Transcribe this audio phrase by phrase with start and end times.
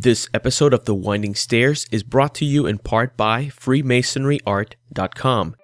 [0.00, 5.56] This episode of The Winding Stairs is brought to you in part by FreemasonryArt.com.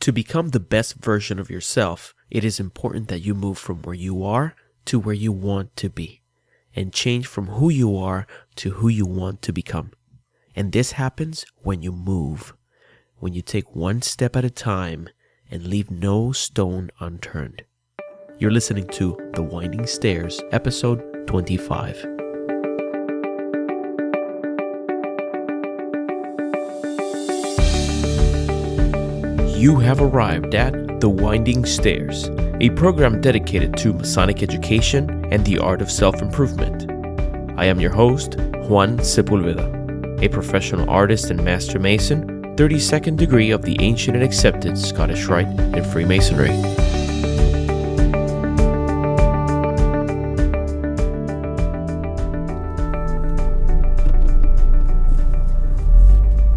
[0.00, 3.94] To become the best version of yourself, it is important that you move from where
[3.94, 4.54] you are
[4.86, 6.22] to where you want to be,
[6.74, 9.92] and change from who you are to who you want to become.
[10.54, 12.54] And this happens when you move,
[13.18, 15.10] when you take one step at a time
[15.50, 17.64] and leave no stone unturned.
[18.38, 22.04] You're listening to The Winding Stairs, episode 25.
[29.56, 32.28] You have arrived at The Winding Stairs,
[32.60, 36.90] a program dedicated to Masonic education and the art of self improvement.
[37.58, 38.38] I am your host,
[38.68, 44.78] Juan Sepulveda, a professional artist and master mason, 32nd degree of the ancient and accepted
[44.78, 46.85] Scottish Rite in Freemasonry.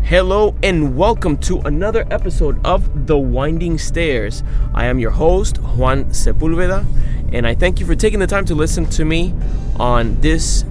[0.10, 4.42] Hello and welcome to another episode of The Winding Stairs.
[4.74, 6.84] I am your host, Juan Sepulveda,
[7.32, 9.36] and I thank you for taking the time to listen to me
[9.76, 10.66] on this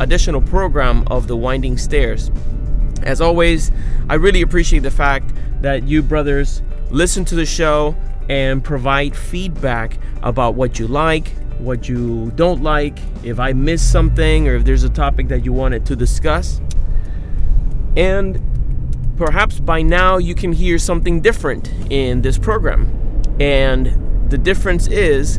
[0.00, 2.30] additional program of The Winding Stairs.
[3.04, 3.72] As always,
[4.10, 7.96] I really appreciate the fact that you brothers listen to the show
[8.28, 14.46] and provide feedback about what you like, what you don't like, if I missed something,
[14.46, 16.60] or if there's a topic that you wanted to discuss.
[17.96, 18.38] And
[19.16, 23.22] perhaps by now you can hear something different in this program.
[23.40, 25.38] And the difference is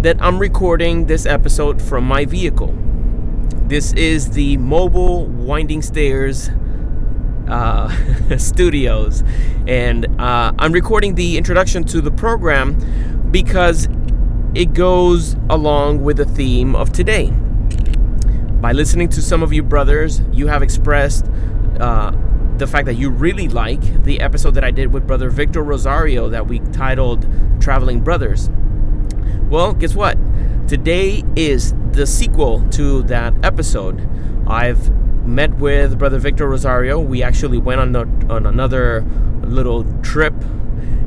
[0.00, 2.74] that I'm recording this episode from my vehicle.
[3.66, 6.50] This is the mobile winding stairs
[7.48, 7.88] uh,
[8.38, 9.22] studios,
[9.66, 13.88] and uh, I'm recording the introduction to the program because
[14.54, 17.30] it goes along with the theme of today.
[18.60, 21.26] By listening to some of you brothers, you have expressed
[21.78, 22.12] uh,
[22.58, 26.28] the fact that you really like the episode that I did with Brother Victor Rosario
[26.30, 27.26] that we titled
[27.60, 28.48] Traveling Brothers.
[29.50, 30.16] Well, guess what?
[30.66, 34.08] Today is the sequel to that episode.
[34.46, 34.90] I've
[35.26, 36.98] met with Brother Victor Rosario.
[36.98, 39.04] We actually went on, a, on another
[39.42, 40.34] little trip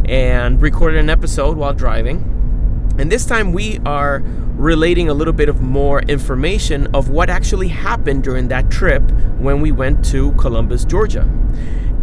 [0.06, 2.39] and recorded an episode while driving.
[3.00, 4.22] And this time we are
[4.58, 9.02] relating a little bit of more information of what actually happened during that trip
[9.38, 11.22] when we went to Columbus, Georgia.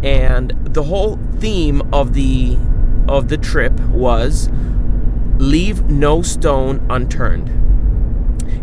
[0.01, 2.57] And the whole theme of the
[3.07, 4.49] of the trip was
[5.37, 7.49] leave no stone unturned.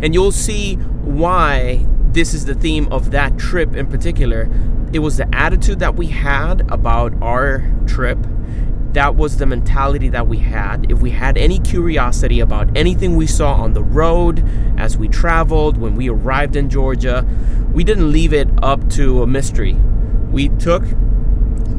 [0.02, 4.50] And you'll see why this is the theme of that trip in particular.
[4.92, 8.18] It was the attitude that we had about our trip.
[8.94, 10.90] That was the mentality that we had.
[10.90, 15.76] If we had any curiosity about anything we saw on the road as we traveled,
[15.76, 17.26] when we arrived in Georgia,
[17.72, 19.74] we didn't leave it up to a mystery.
[20.30, 20.84] We took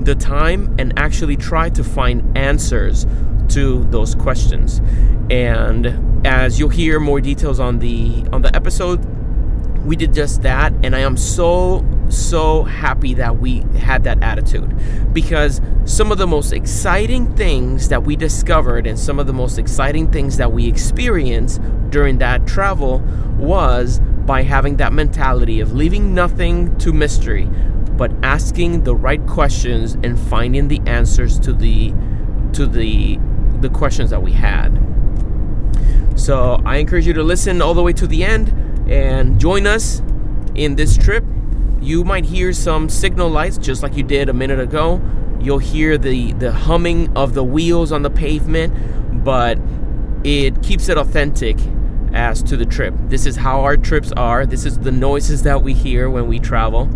[0.04, 3.08] the time and actually tried to find answers
[3.50, 4.82] to those questions.
[5.30, 9.00] And as you'll hear more details on the on the episode,
[9.86, 14.74] we did just that and i am so so happy that we had that attitude.
[15.14, 19.58] Because some of the most exciting things that we discovered and some of the most
[19.58, 23.00] exciting things that we experienced during that travel
[23.38, 27.48] was by having that mentality of leaving nothing to mystery
[27.98, 31.94] but asking the right questions and finding the answers to the
[32.52, 33.18] to the
[33.62, 34.70] the questions that we had.
[36.18, 40.02] So i encourage you to listen all the way to the end and join us
[40.56, 41.24] in this trip.
[41.82, 45.02] You might hear some signal lights just like you did a minute ago.
[45.40, 49.60] You'll hear the, the humming of the wheels on the pavement, but
[50.24, 51.58] it keeps it authentic
[52.14, 52.94] as to the trip.
[53.08, 54.46] This is how our trips are.
[54.46, 56.90] This is the noises that we hear when we travel.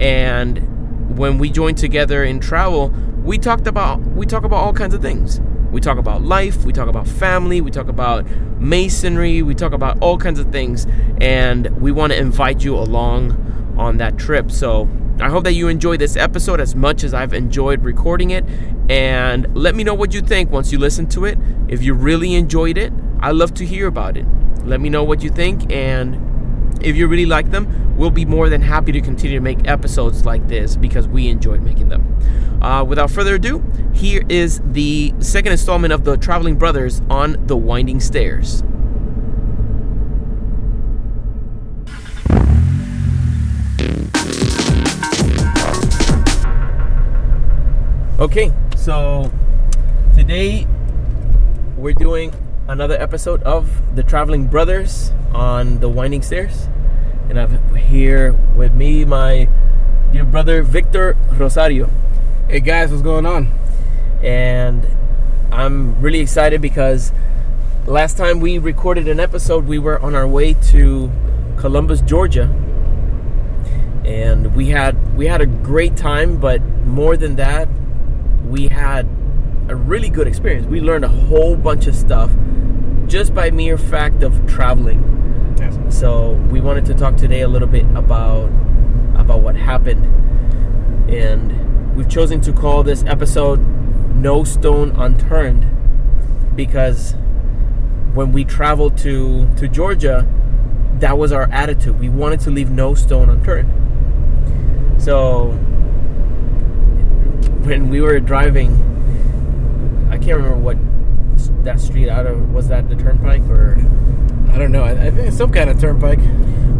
[0.00, 2.88] And when we join together in travel,
[3.22, 5.40] we talked about we talk about all kinds of things.
[5.72, 8.26] We talk about life, we talk about family, we talk about
[8.60, 10.86] masonry, we talk about all kinds of things,
[11.20, 14.50] and we want to invite you along on that trip.
[14.50, 14.88] So
[15.18, 18.44] I hope that you enjoy this episode as much as I've enjoyed recording it.
[18.90, 21.38] And let me know what you think once you listen to it.
[21.68, 24.26] If you really enjoyed it, i love to hear about it.
[24.64, 26.31] Let me know what you think and
[26.80, 30.24] if you really like them, we'll be more than happy to continue to make episodes
[30.24, 32.18] like this because we enjoyed making them.
[32.62, 37.56] Uh, without further ado, here is the second installment of the Traveling Brothers on the
[37.56, 38.62] Winding Stairs.
[48.18, 49.32] Okay, so
[50.14, 50.66] today
[51.76, 52.32] we're doing
[52.72, 56.68] another episode of the Traveling Brothers on the Winding Stairs.
[57.28, 59.46] And I'm here with me, my
[60.10, 61.90] dear brother Victor Rosario.
[62.48, 63.52] Hey guys, what's going on?
[64.22, 64.86] And
[65.52, 67.12] I'm really excited because
[67.84, 71.12] last time we recorded an episode, we were on our way to
[71.58, 72.44] Columbus, Georgia.
[74.06, 77.68] And we had we had a great time, but more than that,
[78.48, 79.06] we had
[79.68, 80.66] a really good experience.
[80.66, 82.30] We learned a whole bunch of stuff
[83.12, 85.54] just by mere fact of traveling.
[85.58, 85.76] Yes.
[85.98, 88.50] So we wanted to talk today a little bit about
[89.14, 90.06] about what happened,
[91.10, 93.60] and we've chosen to call this episode
[94.16, 95.66] "No Stone Unturned"
[96.56, 97.14] because
[98.14, 100.26] when we traveled to to Georgia,
[101.00, 102.00] that was our attitude.
[102.00, 103.70] We wanted to leave no stone unturned.
[105.02, 105.48] So
[107.64, 108.70] when we were driving,
[110.10, 110.78] I can't remember what
[111.64, 113.76] that street out of was that the turnpike or
[114.52, 114.84] I don't know.
[114.84, 116.18] I, I think it's some kind of turnpike.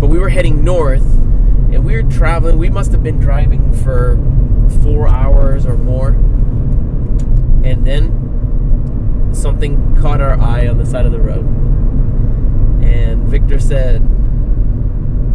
[0.00, 4.17] but we were heading north and we were traveling we must have been driving for
[4.82, 6.09] four hours or more
[7.64, 11.44] and then something caught our eye on the side of the road
[12.85, 13.99] and victor said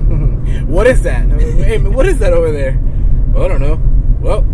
[0.68, 1.28] what is that?
[1.30, 2.80] Hey, what is that over there?
[3.34, 3.82] Well, I don't know.
[4.22, 4.46] Well,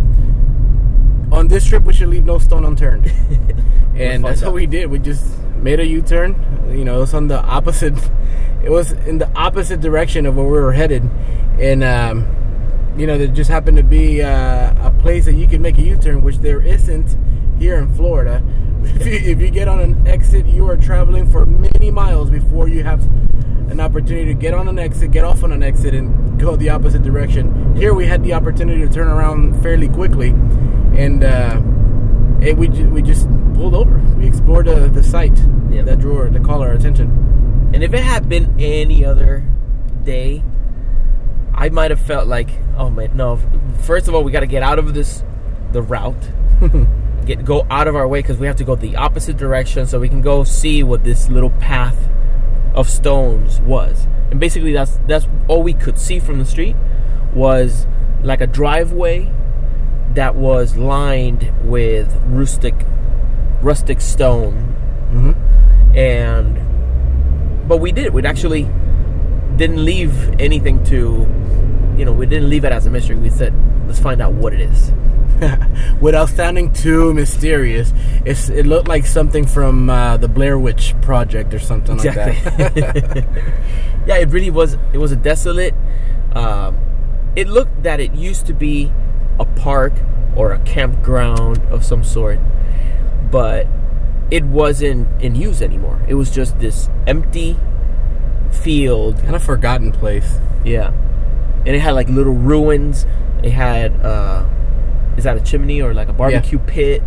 [1.32, 3.06] on this trip we should leave no stone unturned,
[3.96, 4.90] and that's what we did.
[4.90, 5.24] We just
[5.56, 6.34] made a U-turn.
[6.70, 7.94] You know, it was on the opposite.
[8.62, 11.08] It was in the opposite direction of where we were headed,
[11.60, 12.26] and um,
[12.96, 15.82] you know, there just happened to be uh, a place that you can make a
[15.82, 17.16] U-turn, which there isn't
[17.58, 18.42] here in Florida.
[18.84, 22.68] If you, if you get on an exit, you are traveling for many miles before
[22.68, 23.02] you have
[23.70, 26.68] an opportunity to get on an exit, get off on an exit, and go the
[26.68, 27.74] opposite direction.
[27.74, 30.28] Here we had the opportunity to turn around fairly quickly,
[30.96, 31.62] and uh,
[32.42, 33.98] it, we we just pulled over.
[34.18, 35.38] We explored the, the site
[35.70, 35.86] Yep.
[35.86, 37.70] that drew our, that called our attention.
[37.74, 39.44] and if it had been any other
[40.04, 40.42] day
[41.54, 43.40] i might have felt like oh man no
[43.82, 45.24] first of all we got to get out of this
[45.72, 46.30] the route
[47.26, 49.98] get go out of our way because we have to go the opposite direction so
[49.98, 51.96] we can go see what this little path
[52.74, 56.76] of stones was and basically that's that's all we could see from the street
[57.32, 57.86] was
[58.22, 59.30] like a driveway
[60.12, 62.74] that was lined with rustic
[63.64, 64.70] rustic stone
[65.14, 65.96] Mm-hmm.
[65.96, 68.68] and but we did we actually
[69.56, 71.26] didn't leave anything to
[71.96, 73.54] you know we didn't leave it as a mystery we said
[73.86, 74.92] let's find out what it is
[76.00, 77.92] Without sounding too mysterious,
[78.24, 83.26] it's, it looked like something from uh, the Blair Witch Project or something like that.
[84.06, 84.78] yeah, it really was.
[84.92, 85.74] It was a desolate.
[86.34, 86.78] Um,
[87.34, 88.92] it looked that it used to be
[89.40, 89.92] a park
[90.36, 92.38] or a campground of some sort,
[93.34, 93.66] but
[94.30, 96.00] it wasn't in use anymore.
[96.06, 97.56] It was just this empty
[98.52, 99.18] field.
[99.18, 100.38] kind of forgotten place.
[100.64, 100.92] Yeah,
[101.66, 103.06] and it had like little ruins.
[103.42, 104.48] It had uh,
[105.16, 107.02] is that a chimney or like a barbecue pit?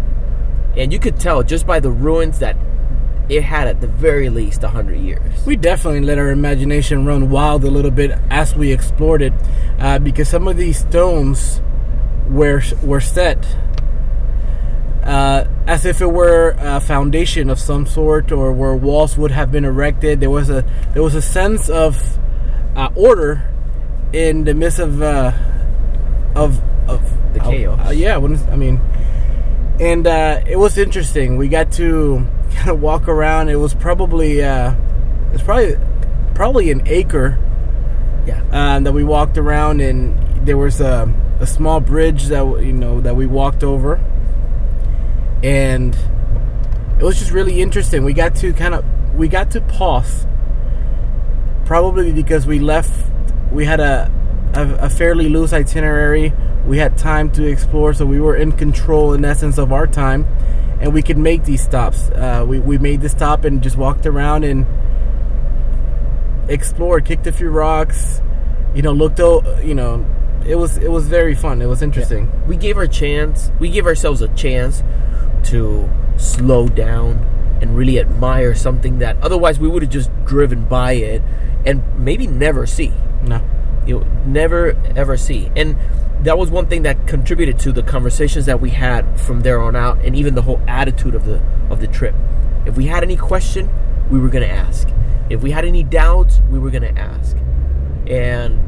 [0.76, 2.58] And you could tell just by the ruins that
[3.30, 5.46] it had at the very least a hundred years.
[5.46, 9.34] We definitely let our imagination run wild a little bit as we explored it,
[9.80, 11.62] uh, because some of these stones
[12.30, 13.48] were were set
[15.08, 19.52] uh, as if it were a foundation of some sort, or where walls would have
[19.52, 20.20] been erected.
[20.20, 20.64] There was a
[20.94, 22.20] there was a sense of
[22.76, 23.50] uh, order
[24.14, 25.32] in the midst of uh,
[26.36, 27.88] of of The chaos.
[27.88, 28.80] Uh, yeah, when, I mean,
[29.80, 31.38] and uh, it was interesting.
[31.38, 33.50] We got to kind of walk around.
[33.50, 34.74] It was probably uh,
[35.34, 35.78] it's probably
[36.36, 37.38] probably an acre
[38.28, 38.80] Yeah.
[38.80, 43.16] that we walked around, and there was a, a small bridge that you know that
[43.16, 44.00] we walked over,
[45.44, 45.96] and
[47.00, 48.04] it was just really interesting.
[48.04, 50.26] We got to kind of we got to pause,
[51.66, 53.12] probably because we left.
[53.52, 54.12] We had a,
[54.54, 56.34] a a fairly loose itinerary.
[56.66, 60.26] We had time to explore, so we were in control, in essence, of our time,
[60.82, 62.10] and we could make these stops.
[62.10, 64.66] Uh, we we made the stop and just walked around and
[66.50, 68.22] explored, kicked a few rocks,
[68.74, 70.06] you know, looked o you know,
[70.46, 71.62] it was it was very fun.
[71.62, 72.32] It was interesting.
[72.48, 73.52] We gave our chance.
[73.60, 74.84] We gave ourselves a chance
[75.48, 77.26] to slow down
[77.62, 81.22] and really admire something that otherwise we would have just driven by it
[81.66, 82.94] and maybe never see.
[83.24, 83.42] No.
[83.86, 85.52] you never ever see.
[85.56, 85.76] And
[86.22, 89.76] that was one thing that contributed to the conversations that we had from there on
[89.76, 92.16] out, and even the whole attitude of the of the trip.
[92.66, 93.70] If we had any question,
[94.10, 94.90] we were gonna ask.
[95.30, 97.38] If we had any doubts, we were gonna ask.
[98.08, 98.60] And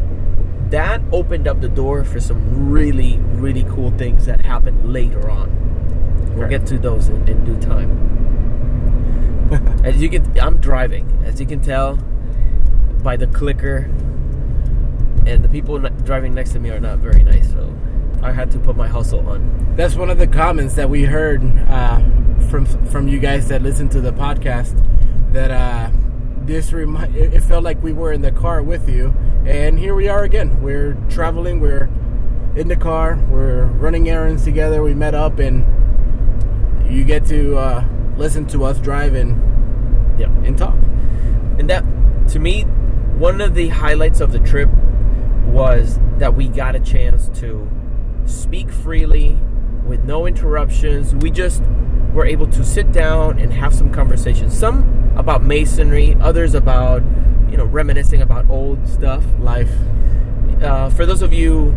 [0.71, 5.49] that opened up the door for some really, really cool things that happened later on.
[6.39, 6.57] We'll Right.
[6.59, 7.89] get to those in, in due time.
[9.83, 11.05] As you can, I'm driving.
[11.25, 11.97] As you can tell
[13.03, 13.89] by the clicker,
[15.25, 17.51] and the people driving next to me are not very nice.
[17.51, 17.73] So
[18.23, 19.73] I had to put my hustle on.
[19.75, 21.99] That's one of the comments that we heard uh,
[22.49, 24.75] from from you guys that listen to the podcast.
[25.33, 25.91] That uh,
[26.45, 29.13] this remi- it it felt like we were in the car with you,
[29.45, 30.61] and here we are again.
[30.61, 31.59] We're traveling.
[31.59, 31.89] We're
[32.55, 33.17] in the car.
[33.29, 34.81] We're running errands together.
[34.83, 35.65] We met up, and
[36.89, 37.85] you get to uh,
[38.17, 39.41] listen to us drive and
[40.19, 40.29] Yep.
[40.43, 40.75] and talk.
[41.57, 41.85] And that,
[42.29, 42.63] to me,
[43.17, 44.69] one of the highlights of the trip
[45.45, 47.69] was that we got a chance to
[48.25, 49.37] speak freely
[49.85, 51.15] with no interruptions.
[51.15, 51.63] We just
[52.13, 54.57] were able to sit down and have some conversations.
[54.57, 57.01] Some about masonry, others about,
[57.49, 59.23] you know, reminiscing about old stuff.
[59.39, 59.71] Life.
[60.61, 61.71] Uh, for those of you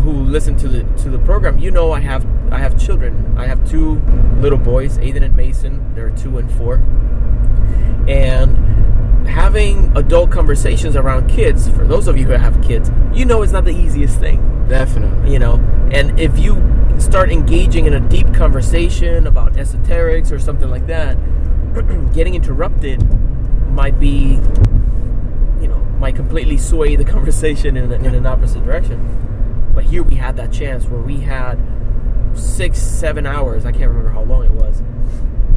[0.00, 3.34] who listen to the to the program, you know I have I have children.
[3.36, 4.00] I have two
[4.40, 5.94] little boys, Aiden and Mason.
[5.94, 6.76] They're two and four,
[8.08, 8.56] and
[9.28, 11.68] having adult conversations around kids.
[11.70, 15.32] For those of you who have kids, you know it's not the easiest thing Definitely.
[15.32, 15.54] you know
[15.90, 16.62] and if you
[16.98, 21.16] start engaging in a deep conversation about esoterics or something like that
[22.14, 23.02] getting interrupted
[23.70, 24.34] might be
[25.60, 28.98] you know might completely sway the conversation in, a, in an opposite direction
[29.74, 31.58] but here we had that chance where we had
[32.34, 34.82] six seven hours i can't remember how long it was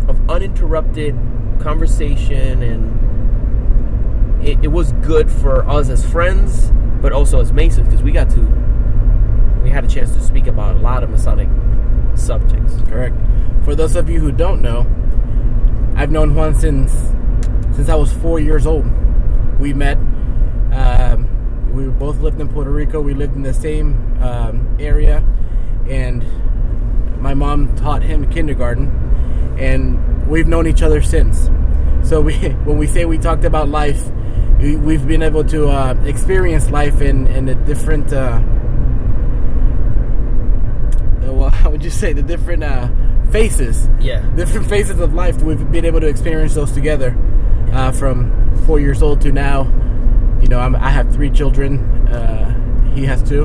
[0.08, 1.16] of uninterrupted
[1.60, 8.04] conversation and it, it was good for us as friends but also as masons because
[8.04, 8.42] we got to
[9.64, 11.48] we had a chance to speak about a lot of Masonic
[12.16, 12.76] subjects.
[12.90, 13.16] Correct.
[13.64, 14.82] For those of you who don't know,
[15.96, 16.92] I've known Juan since
[17.76, 18.86] since I was four years old.
[19.60, 19.98] We met.
[20.74, 21.30] Um,
[21.74, 23.02] we both lived in Puerto Rico.
[23.02, 25.26] We lived in the same um, area,
[25.90, 26.24] and
[27.20, 28.88] my mom taught him kindergarten,
[29.58, 31.50] and we've known each other since.
[32.04, 32.34] So we,
[32.66, 34.10] when we say we talked about life,
[34.60, 38.14] we, we've been able to uh, experience life in in a different.
[38.14, 38.40] Uh,
[41.26, 42.88] uh, well, how would you say the different uh,
[43.32, 43.90] faces?
[44.00, 44.22] Yeah.
[44.36, 45.42] different phases of life.
[45.42, 47.18] We've been able to experience those together,
[47.72, 48.32] uh, from
[48.68, 49.64] four years old to now.
[50.44, 51.80] You know, I'm, I have three children.
[52.10, 53.44] Uh, he has two.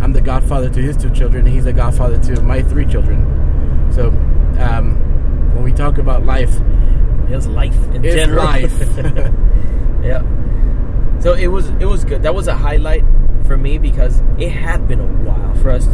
[0.00, 1.44] I'm the godfather to his two children.
[1.44, 3.90] He's the godfather to my three children.
[3.92, 4.08] So,
[4.60, 4.94] um,
[5.54, 6.54] when we talk about life,
[7.28, 8.44] It was life in It's general.
[8.44, 8.78] life.
[10.04, 10.22] yeah.
[11.20, 12.22] So it was it was good.
[12.22, 13.02] That was a highlight
[13.46, 15.86] for me because it had been a while for us,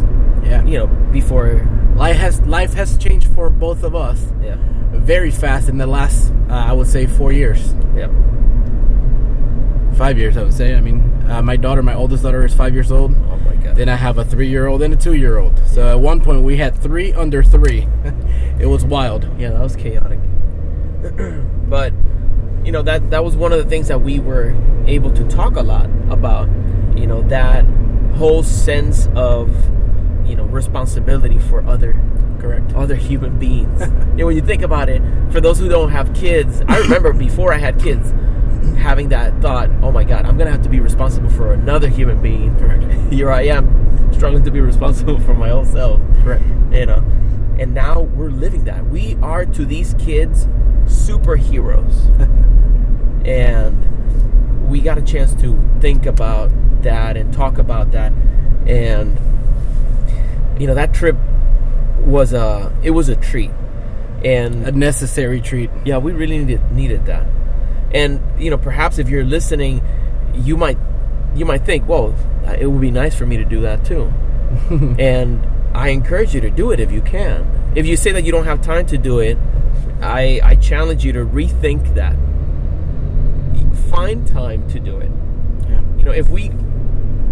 [0.43, 4.55] yeah, you know, before life has life has changed for both of us yeah.
[4.91, 7.73] very fast in the last, uh, I would say, four years.
[7.95, 8.07] Yeah.
[10.01, 10.73] Five years, I would say.
[10.73, 13.13] I mean, uh, my daughter, my oldest daughter, is five years old.
[13.29, 13.75] Oh my god.
[13.75, 15.61] Then I have a three year old and a two year old.
[15.67, 17.87] So at one point we had three under three.
[18.59, 19.29] it was wild.
[19.37, 20.17] Yeah, that was chaotic.
[21.69, 21.93] but
[22.65, 24.55] you know that that was one of the things that we were
[24.87, 26.49] able to talk a lot about.
[26.97, 27.63] You know that
[28.15, 29.49] whole sense of
[30.27, 31.93] you know responsibility for other
[32.39, 32.73] Correct.
[32.73, 33.81] other human beings.
[33.81, 34.99] you know, when you think about it,
[35.31, 38.11] for those who don't have kids, I remember before I had kids
[38.77, 42.21] having that thought, oh my god, I'm gonna have to be responsible for another human
[42.21, 42.55] being.
[42.57, 42.83] Correct.
[43.13, 46.01] Here I am, struggling to be responsible for my own self.
[46.23, 46.43] Correct.
[46.71, 47.03] You know,
[47.59, 48.85] and now we're living that.
[48.87, 50.47] We are to these kids
[50.85, 51.95] superheroes,
[53.27, 56.51] and we got a chance to think about
[56.83, 58.11] that and talk about that,
[58.67, 59.17] and
[60.59, 61.15] you know that trip
[61.99, 63.51] was a it was a treat,
[64.23, 65.69] and A necessary treat.
[65.85, 67.25] yeah, we really needed needed that.
[67.93, 69.81] And you know, perhaps if you're listening,
[70.33, 70.77] you might
[71.35, 72.15] you might think, "Well,
[72.59, 74.11] it would be nice for me to do that too."
[74.99, 77.47] and I encourage you to do it if you can.
[77.75, 79.37] If you say that you don't have time to do it,
[80.01, 82.15] I I challenge you to rethink that.
[83.89, 85.11] Find time to do it.
[85.69, 85.81] Yeah.
[85.97, 86.51] You know, if we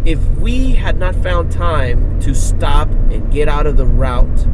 [0.06, 4.46] if we had not found time to stop and get out of the route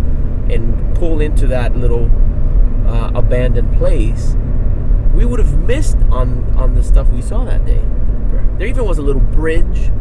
[0.50, 2.10] and pull into that little
[2.88, 4.36] uh, abandoned place,
[5.16, 7.82] we would have missed on on the stuff we saw that day.
[8.30, 8.60] Correct.
[8.60, 9.92] There even was a little bridge.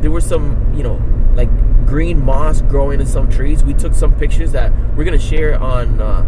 [0.00, 1.00] There was some, you know,
[1.34, 1.48] like
[1.86, 3.62] green moss growing in some trees.
[3.64, 6.24] We took some pictures that we're gonna share on uh,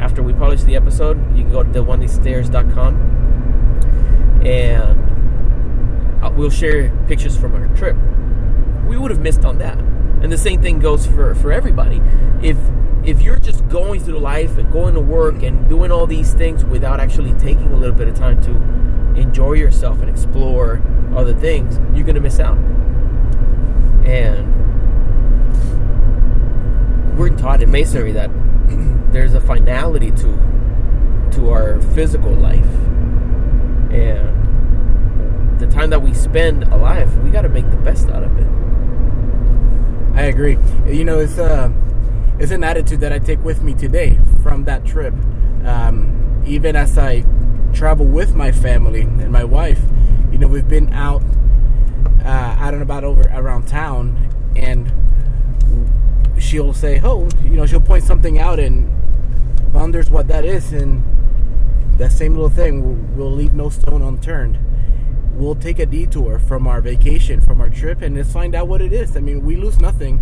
[0.00, 1.18] after we publish the episode.
[1.36, 2.94] You can go to thewindingstairs.com
[4.44, 7.96] and uh, we'll share pictures from our trip.
[8.86, 12.00] We would have missed on that, and the same thing goes for for everybody.
[12.42, 12.56] If
[13.04, 16.64] if you're just going through life and going to work and doing all these things
[16.64, 18.50] without actually taking a little bit of time to
[19.20, 20.82] enjoy yourself and explore
[21.16, 22.56] other things, you're gonna miss out.
[24.06, 24.46] And
[27.18, 28.30] we're taught in masonry that
[29.12, 30.48] there's a finality to
[31.32, 32.64] to our physical life.
[33.90, 38.36] And the time that we spend alive, we got to make the best out of
[38.38, 38.46] it.
[40.16, 40.58] I agree.
[40.86, 41.70] You know, it's uh,
[42.38, 45.14] it's an attitude that I take with me today from that trip.
[45.64, 47.24] Um, even as I
[47.72, 49.80] travel with my family and my wife,
[50.30, 51.22] you know, we've been out
[52.24, 54.16] uh, out and about over around town,
[54.56, 54.92] and
[56.38, 58.88] she'll say, "Oh, you know," she'll point something out and
[59.72, 61.02] wonders what that is, and
[61.98, 64.58] that same little thing will we'll leave no stone unturned.
[65.34, 68.80] We'll take a detour from our vacation, from our trip, and let's find out what
[68.80, 69.16] it is.
[69.16, 70.20] I mean, we lose nothing.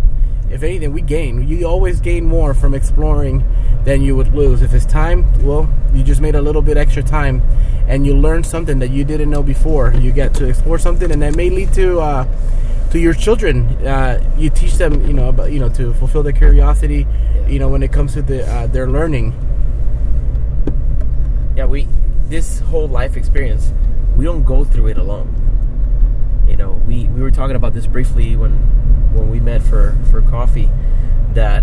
[0.49, 1.47] If anything, we gain.
[1.47, 3.43] You always gain more from exploring
[3.83, 4.61] than you would lose.
[4.61, 7.41] If it's time, well, you just made a little bit extra time,
[7.87, 9.93] and you learn something that you didn't know before.
[9.93, 12.27] You get to explore something, and that may lead to uh,
[12.91, 13.67] to your children.
[13.85, 17.05] Uh, you teach them, you know, about you know to fulfill their curiosity.
[17.47, 19.33] You know, when it comes to the uh, their learning.
[21.55, 21.87] Yeah, we
[22.29, 23.71] this whole life experience,
[24.15, 25.33] we don't go through it alone.
[26.47, 28.51] You know, we, we were talking about this briefly when
[29.17, 30.69] when we met for for coffee.
[31.33, 31.61] That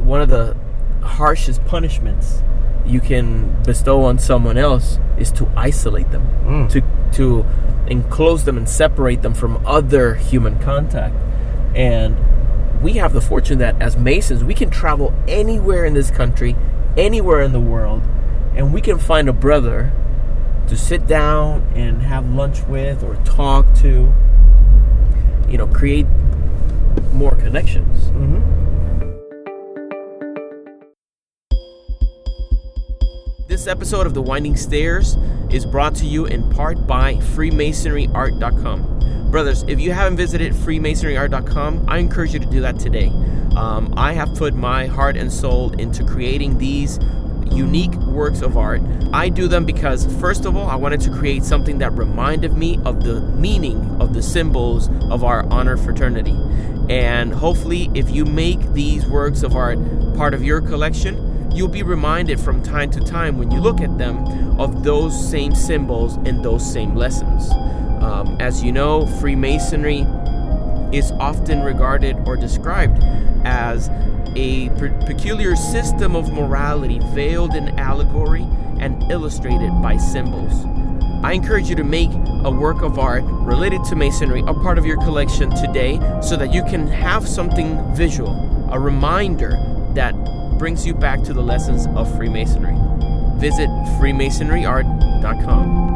[0.00, 0.56] one of the
[1.02, 2.42] harshest punishments
[2.86, 6.70] you can bestow on someone else is to isolate them, Mm.
[6.70, 7.44] to to
[7.86, 11.14] enclose them and separate them from other human contact.
[11.74, 12.16] And
[12.82, 16.54] we have the fortune that as Masons, we can travel anywhere in this country,
[16.96, 18.02] anywhere in the world,
[18.54, 19.90] and we can find a brother
[20.68, 24.12] to sit down and have lunch with or talk to.
[25.48, 26.06] You know, create
[27.18, 28.04] more connections.
[28.10, 28.38] Mm-hmm.
[33.48, 35.16] This episode of The Winding Stairs
[35.50, 39.30] is brought to you in part by FreemasonryArt.com.
[39.32, 43.08] Brothers, if you haven't visited FreemasonryArt.com, I encourage you to do that today.
[43.56, 47.00] Um, I have put my heart and soul into creating these
[47.50, 48.80] unique works of art.
[49.12, 52.78] I do them because, first of all, I wanted to create something that reminded me
[52.84, 56.36] of the meaning of the symbols of our honor fraternity.
[56.88, 59.78] And hopefully, if you make these works of art
[60.16, 63.98] part of your collection, you'll be reminded from time to time when you look at
[63.98, 67.50] them of those same symbols and those same lessons.
[68.02, 70.06] Um, as you know, Freemasonry
[70.96, 73.02] is often regarded or described
[73.44, 73.88] as
[74.36, 78.46] a pe- peculiar system of morality veiled in allegory
[78.78, 80.64] and illustrated by symbols.
[81.22, 82.10] I encourage you to make
[82.44, 86.54] a work of art related to Masonry a part of your collection today so that
[86.54, 89.58] you can have something visual, a reminder
[89.94, 90.12] that
[90.58, 92.76] brings you back to the lessons of Freemasonry.
[93.40, 95.88] Visit FreemasonryArt.com.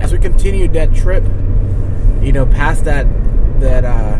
[0.00, 1.24] As we continued that trip,
[2.22, 3.06] you know, past that
[3.60, 4.18] that uh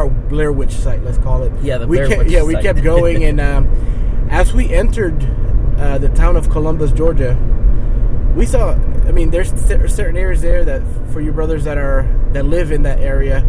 [0.00, 1.52] our Blair Witch site, let's call it.
[1.62, 2.62] Yeah, the we Blair kept, Witch Yeah, we site.
[2.62, 3.66] kept going, and um,
[4.30, 5.22] as we entered
[5.78, 7.36] uh, the town of Columbus, Georgia,
[8.34, 8.72] we saw.
[9.06, 10.82] I mean, there's certain areas there that
[11.12, 13.40] for you brothers that are that live in that area,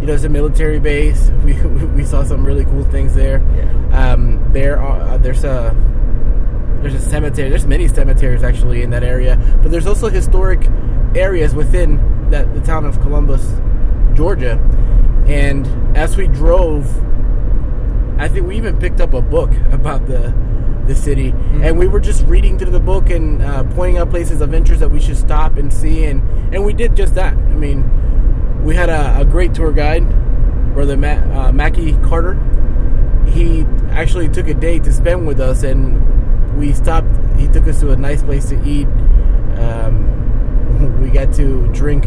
[0.00, 1.30] you know, it's a military base.
[1.44, 1.54] We
[1.98, 3.38] we saw some really cool things there.
[3.56, 4.12] Yeah.
[4.12, 5.74] Um, there are uh, there's a
[6.80, 7.48] there's a cemetery.
[7.50, 10.60] There's many cemeteries actually in that area, but there's also historic
[11.14, 13.44] areas within that the town of Columbus,
[14.14, 14.58] Georgia.
[15.26, 16.86] And as we drove,
[18.18, 20.34] I think we even picked up a book about the
[20.86, 21.28] the city,
[21.62, 24.80] and we were just reading through the book and uh, pointing out places of interest
[24.80, 26.20] that we should stop and see, and
[26.52, 27.34] and we did just that.
[27.34, 27.84] I mean,
[28.64, 30.06] we had a, a great tour guide,
[30.74, 32.34] brother Matt, uh, Mackie Carter.
[33.26, 37.08] He actually took a day to spend with us and we stopped.
[37.38, 38.86] He took us to a nice place to eat.
[39.58, 42.04] Um, we got to drink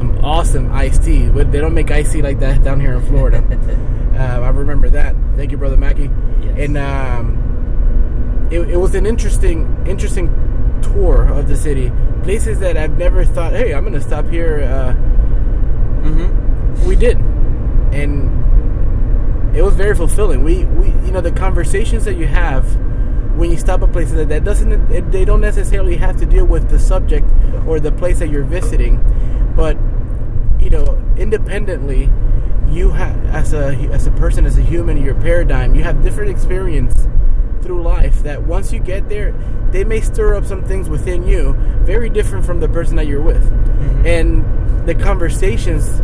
[0.00, 3.02] some awesome iced tea but they don't make iced tea like that down here in
[3.06, 3.38] florida.
[4.14, 5.14] Uh, i remember that.
[5.36, 6.10] Thank you brother mackie.
[6.42, 6.56] Yes.
[6.58, 10.26] and um, it, it was an interesting interesting
[10.82, 11.92] tour of the city.
[12.22, 14.94] Places that i've never thought hey i'm gonna stop here uh,
[16.00, 16.86] Mm-hmm.
[16.88, 17.18] we did.
[17.92, 20.42] And it was very fulfilling.
[20.42, 22.64] We, we you know the conversations that you have
[23.40, 26.44] when you stop at places that, that doesn't it, they don't necessarily have to deal
[26.44, 27.26] with the subject
[27.66, 29.02] or the place that you're visiting.
[29.56, 29.78] But
[30.60, 32.10] you know independently
[32.68, 36.30] you have as a as a person as a human your paradigm you have different
[36.30, 37.08] experience
[37.62, 39.32] through life that once you get there
[39.70, 43.22] they may stir up some things within you very different from the person that you're
[43.22, 43.42] with.
[43.42, 44.06] Mm-hmm.
[44.06, 46.02] And the conversations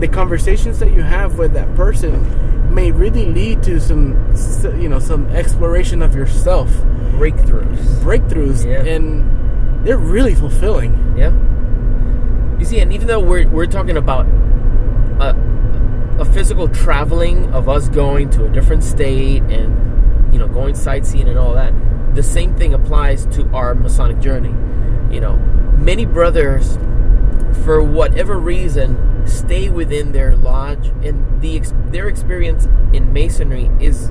[0.00, 2.45] the conversations that you have with that person
[2.76, 4.12] may really lead to some
[4.80, 6.68] you know some exploration of yourself
[7.16, 7.78] Breakthroughs.
[8.04, 8.84] breakthroughs Yeah.
[8.94, 9.04] and
[9.86, 11.32] they're really fulfilling Yeah.
[12.58, 14.24] You see, and even though we're we're talking about
[15.26, 15.34] a,
[16.18, 21.28] a physical traveling of us going to a different state and you know going sightseeing
[21.28, 21.72] and all that,
[22.14, 24.54] the same thing applies to our Masonic journey.
[25.14, 25.36] You know,
[25.90, 26.78] many brothers,
[27.64, 31.60] for whatever reason, stay within their lodge, and the
[31.90, 34.10] their experience in Masonry is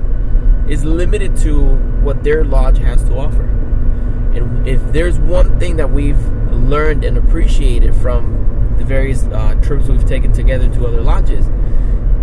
[0.68, 3.42] is limited to what their lodge has to offer.
[3.42, 9.88] And if there's one thing that we've learned and appreciated from the various uh, trips
[9.88, 11.48] we've taken together to other lodges,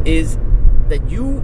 [0.06, 0.38] is
[0.90, 1.44] that you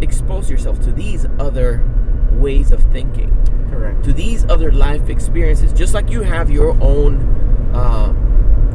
[0.00, 1.84] expose yourself to these other
[2.32, 3.30] ways of thinking,
[3.70, 4.04] Correct.
[4.04, 5.72] to these other life experiences.
[5.72, 7.16] Just like you have your own
[7.74, 8.14] uh,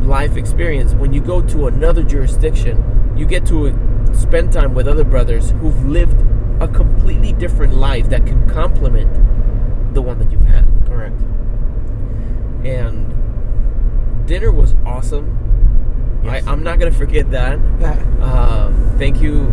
[0.05, 4.87] life experience, when you go to another jurisdiction, you get to uh, spend time with
[4.87, 6.19] other brothers who've lived
[6.61, 9.13] a completely different life that can complement
[9.93, 10.65] the one that you've had.
[10.85, 11.19] Correct.
[12.65, 16.21] And dinner was awesome.
[16.23, 16.45] Yes.
[16.45, 17.55] I, I'm not gonna forget that.
[18.21, 19.51] Um, thank you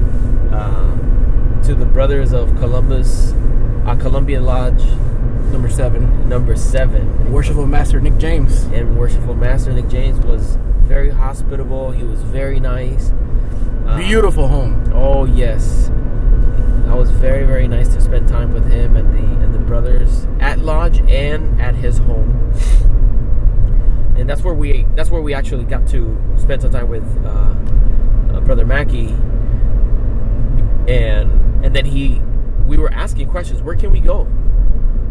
[0.52, 3.32] uh, to the brothers of Columbus,
[3.86, 4.82] uh, Columbian Lodge
[5.50, 6.28] number seven.
[6.28, 7.32] number seven.
[7.32, 8.62] Worshipful Master Nick James.
[8.64, 11.90] And worshipful Master Nick James was very hospitable.
[11.92, 13.12] He was very nice.
[13.86, 14.90] Uh, Beautiful home.
[14.94, 15.88] Oh yes,
[16.86, 20.26] that was very very nice to spend time with him and the and the brothers
[20.40, 22.52] at lodge and at his home.
[24.16, 27.28] And that's where we that's where we actually got to spend some time with uh,
[28.36, 29.08] uh, brother Mackey.
[30.88, 32.20] And and then he
[32.66, 33.62] we were asking questions.
[33.62, 34.28] Where can we go?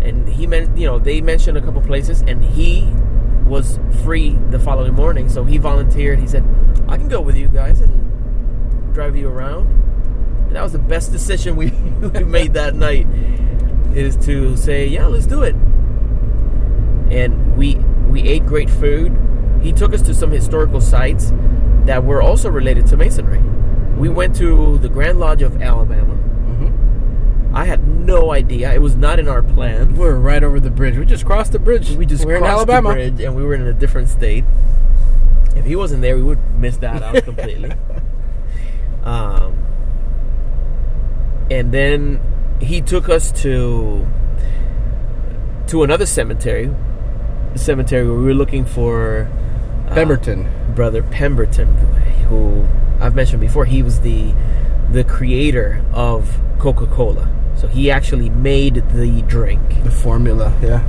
[0.01, 2.88] And he meant you know they mentioned a couple places, and he
[3.45, 6.19] was free the following morning, so he volunteered.
[6.19, 6.43] He said,
[6.88, 9.67] "I can go with you guys and drive you around."
[10.47, 11.67] And that was the best decision we,
[12.01, 13.07] we made that night.
[13.93, 15.55] Is to say, "Yeah, let's do it."
[17.12, 17.75] And we
[18.09, 19.15] we ate great food.
[19.62, 21.33] He took us to some historical sites
[21.85, 23.41] that were also related to masonry.
[23.97, 26.13] We went to the Grand Lodge of Alabama.
[26.15, 28.74] hmm I had no idea.
[28.74, 29.95] It was not in our plan.
[29.95, 30.98] We're right over the bridge.
[30.98, 31.91] We just crossed the bridge.
[31.91, 32.89] We just We're in crossed Alabama.
[32.89, 34.43] the bridge and we were in a different state.
[35.56, 37.72] If he wasn't there, we would miss that out completely.
[39.04, 39.58] um,
[41.52, 42.19] and then
[42.62, 44.08] he took us to
[45.67, 46.72] to another cemetery,
[47.54, 49.30] a cemetery where we were looking for
[49.88, 50.50] uh, Pemberton.
[50.74, 51.67] brother Pemberton,
[52.28, 52.65] who
[53.00, 53.65] I've mentioned before.
[53.65, 54.34] He was the
[54.91, 57.30] the creator of Coca Cola.
[57.60, 60.54] So he actually made the drink The formula.
[60.62, 60.82] Yeah.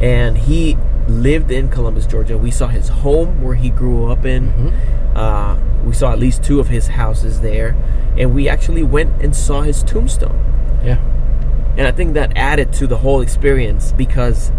[0.00, 0.76] and he
[1.08, 2.38] lived in Columbus, Georgia.
[2.38, 4.52] We saw his home where he grew up in.
[4.52, 5.16] Mhm.
[5.16, 7.74] Uh, we saw at least two of his houses there,
[8.16, 10.38] and we actually went and saw his tombstone.
[10.84, 10.98] Yeah.
[11.76, 14.50] And I think that added to the whole experience because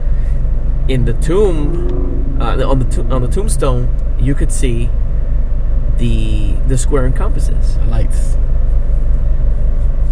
[0.87, 3.87] in the tomb, uh, on the to- on the tombstone,
[4.19, 4.89] you could see
[5.97, 7.49] the the square encompasses.
[7.49, 7.77] compasses.
[7.77, 8.37] The lights.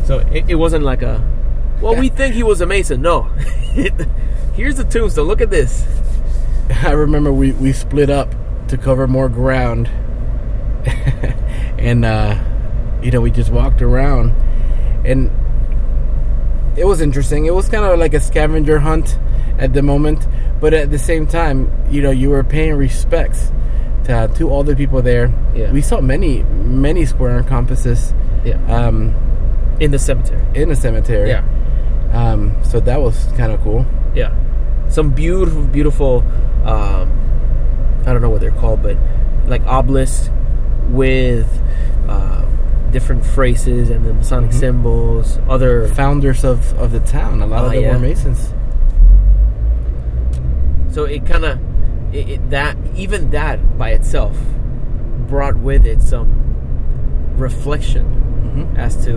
[0.06, 1.22] So it, it wasn't like a,
[1.84, 3.02] well, we think he was a mason.
[3.02, 3.24] No,
[4.56, 5.28] here's the tombstone.
[5.28, 5.86] Look at this.
[6.84, 8.34] I remember we, we split up
[8.70, 9.88] to cover more ground.
[11.78, 12.42] and, uh,
[13.02, 14.30] you know, we just walked around.
[15.06, 15.30] And
[16.78, 17.46] it was interesting.
[17.46, 19.18] It was kind of like a scavenger hunt
[19.60, 20.26] at the moment.
[20.60, 23.52] But at the same time, you know, you were paying respects
[24.06, 25.32] to, to all the people there.
[25.54, 25.72] Yeah.
[25.72, 28.14] We saw many, many square and compasses
[28.46, 29.14] Yeah, um,
[29.80, 30.42] in the cemetery.
[30.56, 31.30] in the cemetery.
[31.30, 31.44] Yeah.
[32.14, 33.86] Um, so that was kind of cool.
[34.16, 34.34] Yeah,
[34.90, 36.24] some beautiful, beautiful.
[36.64, 37.12] Um,
[38.06, 38.98] I don't know what they're called, but
[39.48, 40.30] like obelisks
[40.90, 41.48] with
[42.08, 42.46] uh,
[42.92, 44.60] different phrases and the Masonic Mhm.
[44.60, 45.40] symbols.
[45.50, 47.94] Other Founders of, of the town, a lot Oh, of them yeah.
[47.94, 48.54] were Masons.
[50.90, 51.60] so it kind of
[52.52, 54.38] that even that by itself
[55.28, 56.30] brought with it some
[57.38, 59.12] reflection hmm as to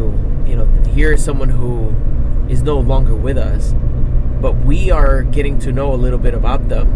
[0.46, 1.94] you know here is someone who
[2.48, 3.74] is no longer with us
[4.40, 6.88] but we are getting to know a little bit about them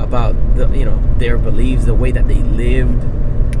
[0.00, 3.02] about the you know their beliefs the way that they lived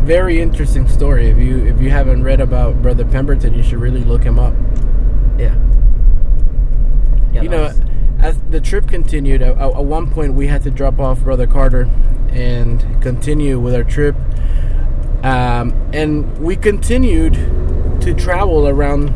[0.08, 1.28] Very interesting story.
[1.28, 4.54] If you if you haven't read about Brother Pemberton, you should really look him up.
[5.38, 5.54] yeah,
[7.32, 7.80] yeah you know, was-
[8.20, 11.88] as the trip continued, at, at one point we had to drop off Brother Carter
[12.30, 14.16] and continue with our trip.
[15.22, 17.34] Um, and we continued
[18.00, 19.12] to travel around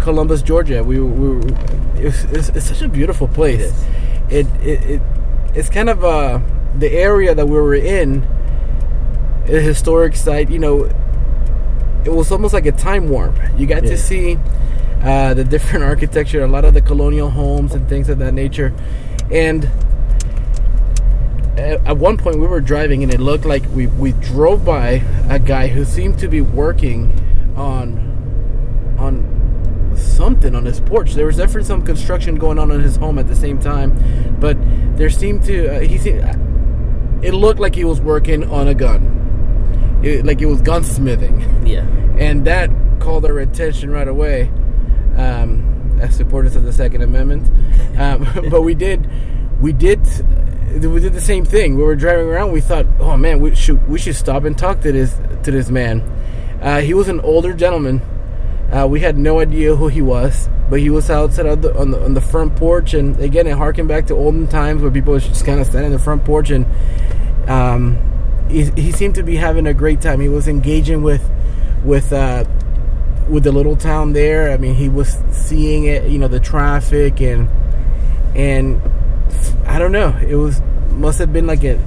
[0.00, 0.82] Columbus, Georgia.
[0.82, 1.42] We, we were,
[1.96, 3.60] it's, it's, it's such a beautiful place.
[4.30, 5.02] It It, it, it
[5.54, 6.40] it's kind of uh,
[6.78, 8.22] the area that we were in,
[9.48, 10.48] a historic site.
[10.50, 10.84] You know,
[12.04, 13.34] it was almost like a time warp.
[13.56, 13.90] You got Yeah.
[13.90, 14.38] to see
[15.02, 18.72] uh, the different architecture, a lot of the colonial homes and things of that nature,
[19.32, 19.68] and
[21.56, 25.02] at, at one point we were driving and it looked like we we drove by
[25.28, 27.10] a guy who seemed to be working
[27.56, 27.98] on
[28.98, 29.24] on
[30.02, 31.14] something on his porch.
[31.14, 33.96] There was definitely some construction going on in his home at the same time,
[34.40, 34.56] but
[34.96, 36.20] there seemed to uh, he seemed,
[37.22, 41.86] it looked like he was working on a gun, it, like it was gunsmithing, Yeah.
[42.18, 44.50] and that called our attention right away.
[45.16, 45.66] Um,
[46.00, 47.46] as supporters of the Second Amendment,
[47.98, 49.08] um, but we did,
[49.60, 50.00] we did,
[50.82, 51.76] we did the same thing.
[51.76, 52.52] We were driving around.
[52.52, 55.68] We thought, oh man, we should we should stop and talk to this to this
[55.68, 56.00] man.
[56.62, 58.00] Uh, he was an older gentleman.
[58.72, 61.90] Uh, we had no idea who he was, but he was outside on the, on
[61.90, 65.18] the on the front porch, and again, it harkened back to olden times where people
[65.18, 66.66] just kind of standing in the front porch, and
[67.48, 67.98] um,
[68.48, 70.20] he, he seemed to be having a great time.
[70.20, 71.28] He was engaging with
[71.84, 72.44] with uh,
[73.28, 74.52] with the little town there.
[74.52, 77.48] I mean, he was seeing it, you know, the traffic and
[78.34, 78.80] and
[79.66, 80.16] I don't know.
[80.20, 81.78] It was must have been like a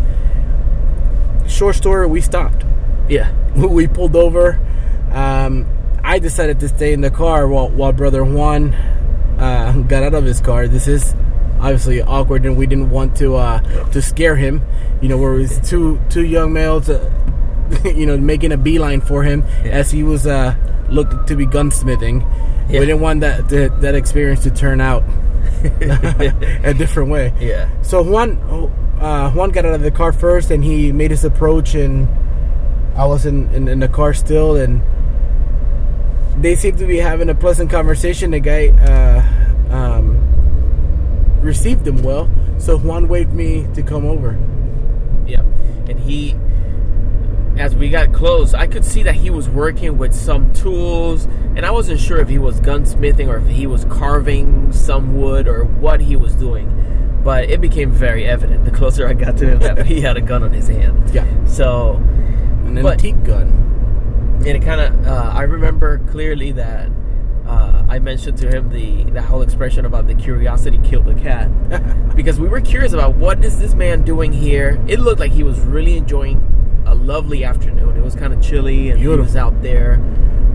[1.48, 2.08] short story.
[2.08, 2.66] We stopped.
[3.10, 3.32] Yeah.
[3.56, 4.60] We pulled over.
[5.12, 5.68] Um,
[6.14, 8.72] I decided to stay in the car while while brother Juan
[9.40, 10.68] uh, got out of his car.
[10.68, 11.16] This is
[11.60, 13.62] obviously awkward, and we didn't want to uh,
[13.94, 14.62] to scare him.
[15.02, 17.10] You know, where it was two two young males, uh,
[17.84, 19.72] you know, making a beeline for him Yeah.
[19.72, 20.54] as he was uh,
[20.88, 22.22] looked to be gunsmithing.
[22.70, 22.82] Yeah.
[22.82, 25.02] We didn't want that that, that experience to turn out
[25.64, 27.34] a different way.
[27.40, 27.72] Yeah.
[27.82, 28.38] So Juan,
[29.02, 32.08] uh, Juan got out of the car first, and he made his approach, and
[32.96, 34.84] I was in, in, in the car still, and
[36.38, 38.32] they seemed to be having a pleasant conversation.
[38.32, 40.20] The guy uh, um,
[41.42, 44.38] received them well, so Juan waved me to come over.
[45.28, 45.42] Yeah.
[45.88, 46.36] And he,
[47.58, 51.66] as we got close, I could see that he was working with some tools, and
[51.66, 55.66] I wasn't sure if he was gunsmithing or if he was carving some wood or
[55.66, 56.70] what he was doing.
[57.24, 60.22] But it became very evident the closer I got to him that he had a
[60.22, 61.10] gun on his hand.
[61.14, 61.96] Yeah, So,
[62.66, 63.73] an antique gun.
[64.46, 66.90] And it kind of, uh, I remember clearly that
[67.48, 71.50] uh, I mentioned to him the the whole expression about the curiosity killed the cat.
[72.16, 74.84] because we were curious about what is this man doing here.
[74.88, 77.96] It looked like he was really enjoying a lovely afternoon.
[77.96, 79.96] It was kind of chilly and he was out there.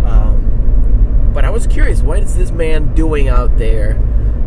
[0.04, 3.96] Um, but I was curious, what is this man doing out there,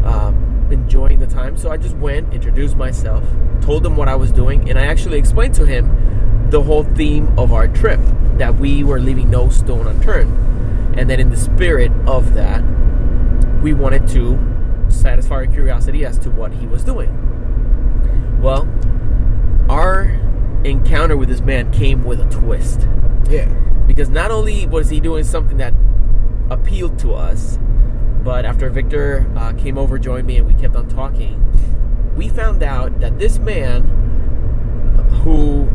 [0.04, 1.58] um, enjoying the time?
[1.58, 3.24] So I just went, introduced myself,
[3.62, 7.28] told him what I was doing, and I actually explained to him the whole theme
[7.40, 8.00] of our trip
[8.42, 10.98] that we were leaving no stone unturned.
[10.98, 12.64] And then, in the spirit of that,
[13.62, 14.40] we wanted to
[14.90, 18.42] satisfy our curiosity as to what he was doing.
[18.42, 18.68] Well,
[19.70, 20.06] our
[20.64, 22.88] encounter with this man came with a twist
[23.30, 23.46] Yeah,
[23.86, 25.76] because not only was he doing something that
[26.50, 27.60] appealed to us,
[28.24, 31.38] but after Victor uh, came over, joined me, and we kept on talking,
[32.16, 33.84] we found out that this man
[35.24, 35.70] who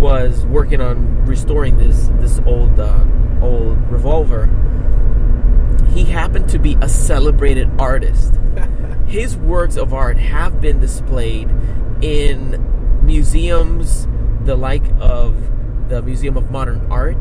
[0.00, 3.04] was working on restoring this this old uh,
[3.40, 4.46] old revolver,
[5.94, 8.34] he happened to be a celebrated artist.
[9.06, 11.50] His works of art have been displayed
[12.00, 14.08] in museums,
[14.44, 15.36] the like of
[15.88, 17.20] the Museum of Modern Art,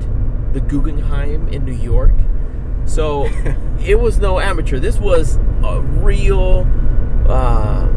[0.53, 2.13] the Guggenheim in New York.
[2.85, 3.25] So
[3.85, 4.79] it was no amateur.
[4.79, 6.67] This was a real
[7.27, 7.87] uh,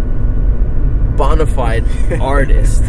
[1.17, 1.85] bona fide
[2.21, 2.83] artist.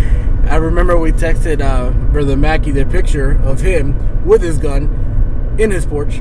[0.48, 5.72] I remember we texted uh, Brother Mackey the picture of him with his gun in
[5.72, 6.18] his porch,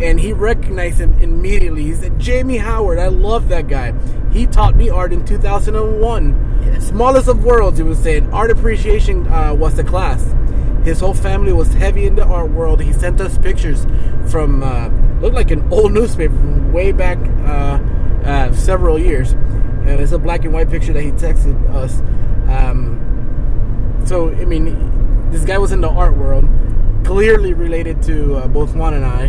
[0.00, 1.82] and he recognized him immediately.
[1.82, 3.92] He said, Jamie Howard, I love that guy.
[4.32, 6.62] He taught me art in 2001.
[6.64, 6.78] Yeah.
[6.78, 8.32] Smallest of worlds, he was saying.
[8.32, 10.22] Art appreciation uh, was the class.
[10.84, 12.80] His whole family was heavy in the art world.
[12.80, 13.84] He sent us pictures
[14.30, 14.88] from, uh,
[15.20, 17.80] looked like an old newspaper from way back uh,
[18.24, 19.32] uh, several years.
[19.32, 21.98] And it's a black and white picture that he texted us.
[22.48, 23.05] Um,
[24.06, 26.48] so I mean, this guy was in the art world,
[27.04, 29.24] clearly related to uh, both Juan and I,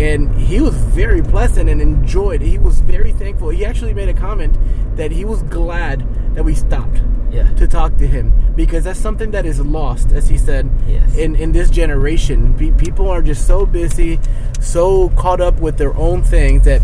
[0.00, 2.40] and he was very pleasant and enjoyed.
[2.40, 3.48] He was very thankful.
[3.50, 4.56] He actually made a comment
[4.96, 6.04] that he was glad
[6.34, 7.00] that we stopped
[7.30, 7.48] Yeah.
[7.54, 11.16] to talk to him because that's something that is lost, as he said, Yes.
[11.16, 12.54] in in this generation.
[12.58, 14.18] Pe- people are just so busy,
[14.60, 16.80] so caught up with their own things that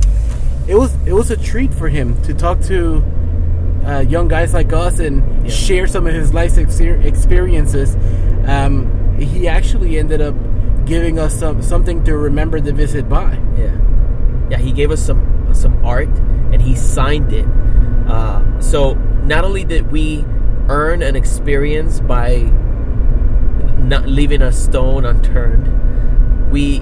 [0.68, 3.02] it was it was a treat for him to talk to
[3.86, 5.50] uh, young guys like us and Yeah.
[5.50, 7.96] share some of his life exper- experiences.
[8.46, 8.86] Um,
[9.18, 10.34] he actually ended up
[10.86, 13.38] giving us some something to remember the visit by.
[13.56, 13.70] Yeah,
[14.50, 14.58] yeah.
[14.58, 16.08] He gave us some some art,
[16.52, 17.46] and he signed it.
[18.08, 18.94] Uh, so
[19.24, 20.24] not only did we
[20.68, 22.50] earn an experience by
[23.78, 25.68] not leaving a stone unturned,
[26.50, 26.80] we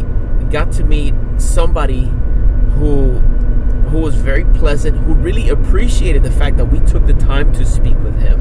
[0.50, 2.10] got to meet somebody
[4.02, 7.98] was very pleasant, who really appreciated the fact that we took the time to speak
[8.02, 8.38] with him.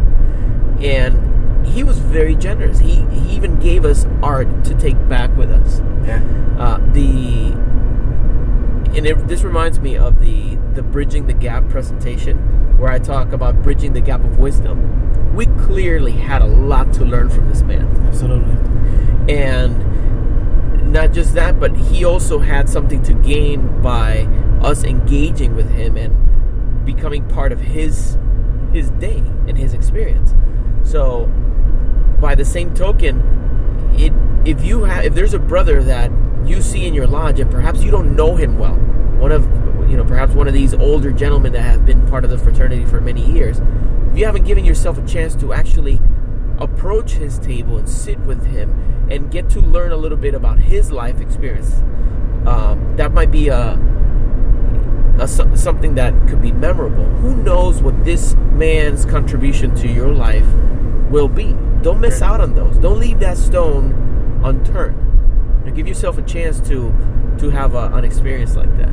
[0.81, 1.27] and
[1.67, 2.79] he was very generous.
[2.79, 5.79] He he even gave us art to take back with us.
[6.05, 6.21] Yeah.
[6.57, 7.53] Uh, the
[8.97, 12.37] and it, this reminds me of the the bridging the gap presentation
[12.77, 15.35] where I talk about bridging the gap of wisdom.
[15.35, 18.55] We clearly had a lot to learn from this man, Absolutely.
[19.33, 24.27] and not just that, but he also had something to gain by
[24.63, 28.17] us engaging with him and becoming part of his
[28.73, 30.33] his day and his experience.
[30.83, 31.25] So,
[32.19, 33.19] by the same token,
[33.97, 34.13] it
[34.45, 36.11] if you have if there's a brother that
[36.45, 38.75] you see in your lodge and perhaps you don't know him well,
[39.19, 39.43] one of
[39.89, 42.85] you know perhaps one of these older gentlemen that have been part of the fraternity
[42.85, 43.59] for many years,
[44.11, 45.99] if you haven't given yourself a chance to actually
[46.59, 50.59] approach his table and sit with him and get to learn a little bit about
[50.59, 51.73] his life experience,
[52.45, 53.79] um, that might be a
[55.21, 57.05] a, so- something that could be memorable.
[57.05, 60.47] Who knows what this man's contribution to your life
[61.09, 61.55] will be?
[61.83, 62.77] Don't miss out on those.
[62.77, 65.65] Don't leave that stone unturned.
[65.65, 66.93] Now give yourself a chance to
[67.37, 68.89] to have a, an experience like that.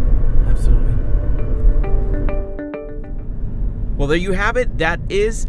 [0.46, 0.94] Absolutely.
[3.96, 4.78] Well, there you have it.
[4.78, 5.46] That is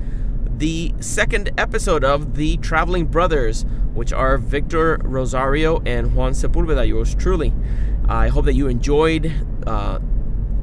[0.58, 7.14] the second episode of the Traveling Brothers, which are Victor Rosario and Juan Sepulveda, yours
[7.16, 7.54] truly.
[8.08, 9.32] I hope that you enjoyed
[9.68, 10.00] uh,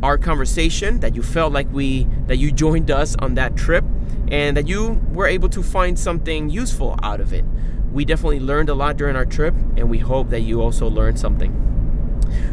[0.07, 3.85] our conversation, that you felt like we that you joined us on that trip,
[4.29, 7.45] and that you were able to find something useful out of it.
[7.91, 11.19] We definitely learned a lot during our trip, and we hope that you also learned
[11.19, 11.53] something.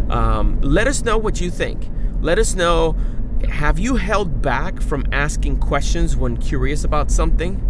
[0.10, 1.89] Um, let us know what you think.
[2.22, 2.96] Let us know
[3.50, 7.62] have you held back from asking questions when curious about something?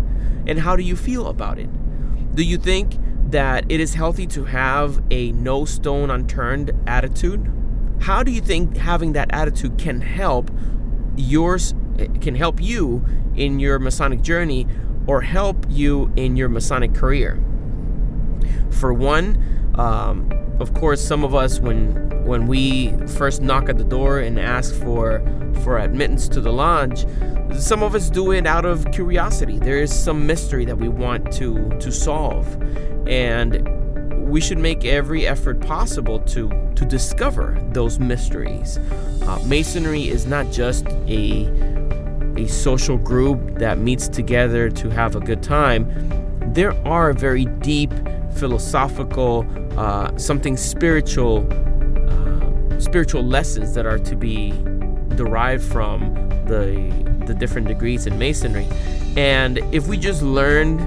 [0.47, 1.69] And how do you feel about it?
[2.35, 2.97] Do you think
[3.31, 7.51] that it is healthy to have a no stone unturned attitude?
[8.01, 10.51] How do you think having that attitude can help
[11.15, 11.73] yours
[12.21, 14.67] can help you in your Masonic journey
[15.05, 17.41] or help you in your Masonic career?
[18.71, 23.83] For one, um, of course, some of us when when we first knock at the
[23.83, 25.21] door and ask for
[25.63, 27.05] for admittance to the lodge,
[27.57, 29.59] some of us do it out of curiosity.
[29.59, 32.47] There is some mystery that we want to to solve,
[33.07, 33.67] and
[34.33, 38.79] we should make every effort possible to to discover those mysteries.
[39.21, 41.47] Uh, Masonry is not just a
[42.35, 45.85] a social group that meets together to have a good time.
[46.51, 47.93] There are very deep
[48.33, 49.45] philosophical,
[49.77, 51.47] uh, something spiritual,
[52.09, 54.49] uh, spiritual lessons that are to be
[55.15, 56.15] derived from
[56.47, 56.65] the
[57.27, 58.67] the different degrees in masonry.
[59.15, 60.79] And if we just learn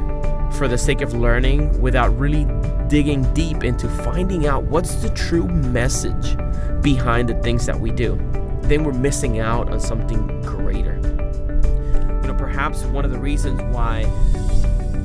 [0.50, 2.44] for the sake of learning without really
[2.88, 6.37] digging deep into finding out what's the true message
[6.83, 8.16] behind the things that we do,
[8.62, 10.96] then we're missing out on something greater.
[10.96, 14.05] You know, perhaps one of the reasons why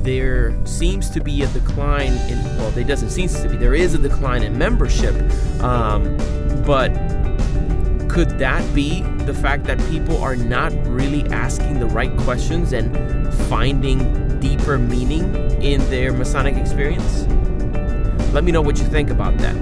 [0.02, 3.94] there seems to be a decline in well there doesn't seem to be there is
[3.94, 5.14] a decline in membership
[5.62, 6.16] um,
[6.66, 6.92] but
[8.08, 13.32] could that be the fact that people are not really asking the right questions and
[13.48, 17.22] finding deeper meaning in their masonic experience
[18.32, 19.56] let me know what you think about that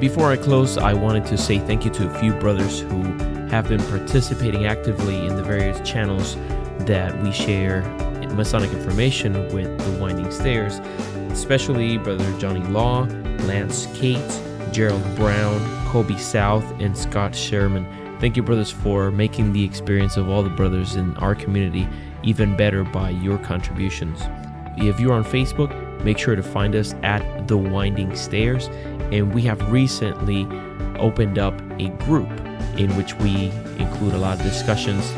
[0.00, 3.02] Before I close, I wanted to say thank you to a few brothers who
[3.46, 6.34] have been participating actively in the various channels
[6.80, 7.82] that we share
[8.34, 10.78] Masonic information with the Winding Stairs,
[11.30, 13.02] especially Brother Johnny Law,
[13.44, 14.40] Lance Kate,
[14.72, 17.86] Gerald Brown, Kobe South, and Scott Sherman.
[18.20, 21.86] Thank you, brothers, for making the experience of all the brothers in our community
[22.22, 24.22] even better by your contributions.
[24.76, 25.70] If you're on Facebook,
[26.02, 28.68] make sure to find us at The Winding Stairs.
[29.10, 30.46] And we have recently
[30.98, 32.30] opened up a group
[32.78, 35.10] in which we include a lot of discussions,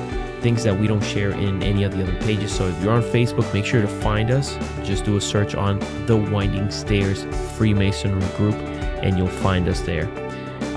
[0.42, 2.52] things that we don't share in any of the other pages.
[2.52, 4.58] So if you're on Facebook, make sure to find us.
[4.82, 7.24] Just do a search on The Winding Stairs
[7.56, 8.56] Freemasonry Group,
[9.02, 10.06] and you'll find us there.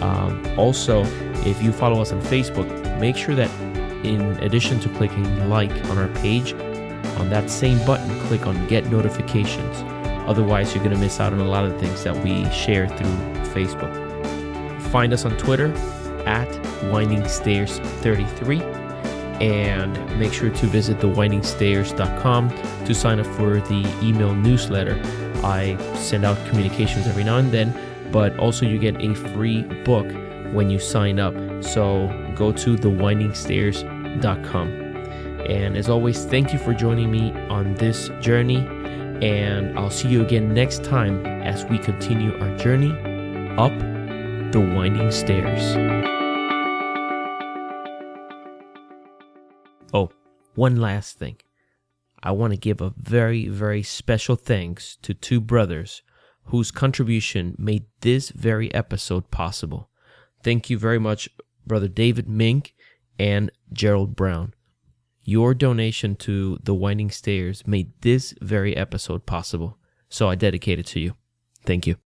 [0.02, 1.04] Um, also,
[1.46, 2.68] if you follow us on Facebook,
[3.00, 3.50] make sure that
[4.04, 6.54] in addition to clicking like on our page,
[7.17, 9.78] on that same button, click on Get Notifications.
[10.28, 13.08] Otherwise, you're going to miss out on a lot of things that we share through
[13.54, 13.92] Facebook.
[14.92, 15.74] Find us on Twitter
[16.26, 16.48] at
[16.92, 18.62] Winding Stairs 33
[19.40, 22.50] and make sure to visit thewindingstairs.com
[22.86, 25.00] to sign up for the email newsletter.
[25.44, 27.74] I send out communications every now and then,
[28.12, 30.08] but also you get a free book
[30.54, 31.36] when you sign up.
[31.63, 33.96] So go to thewindingstairs.com.
[34.26, 38.58] And as always, thank you for joining me on this journey.
[38.58, 42.92] And I'll see you again next time as we continue our journey
[43.58, 43.72] up
[44.52, 45.76] the winding stairs.
[49.94, 50.12] Oh,
[50.56, 51.38] one last thing.
[52.22, 56.02] I want to give a very, very special thanks to two brothers
[56.46, 59.90] whose contribution made this very episode possible.
[60.44, 61.30] Thank you very much,
[61.65, 62.74] Brother David Mink
[63.20, 64.54] and Gerald Brown.
[65.24, 69.78] Your donation to the Winding Stairs made this very episode possible,
[70.10, 71.15] so I dedicate it to you.
[71.65, 71.96] Thank you.